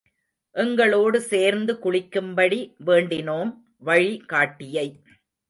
[0.55, 3.51] எங்களோடு சேர்ந்து குளிக்கும்படி வேண்டினோம்,
[3.83, 4.87] வழி காட்டியை.